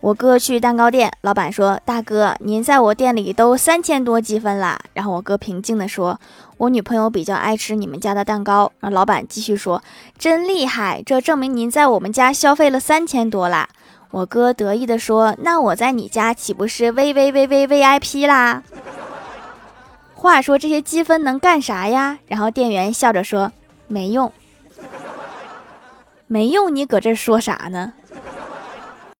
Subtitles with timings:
[0.00, 6.20] 我哥去蛋糕店，老板说：“大哥，您在我店里都三千多积分啦。”然后我哥平静地说
[6.58, 9.82] ：“我女朋友比较爱吃你们家的蛋糕。”然老板继续说
[10.16, 13.68] ：“真厉害，这证明您在我们家消费了三千多啦。”
[14.12, 18.62] 我哥得意地说：“那我在你家岂不是 V V V V V I P 啦？”
[20.14, 22.18] 话说这些积分能干啥呀？
[22.26, 23.50] 然后店员笑着说
[23.88, 24.32] ：“没用，
[26.26, 27.94] 没用，你搁这说啥呢？”